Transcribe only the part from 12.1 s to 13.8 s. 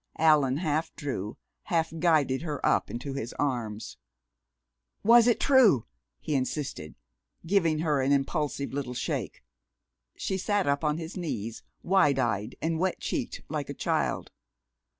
eyed and wet cheeked like a